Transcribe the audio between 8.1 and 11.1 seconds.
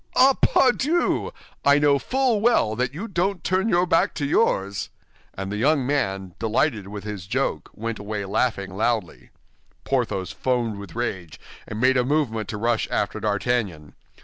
laughing loudly. Porthos foamed with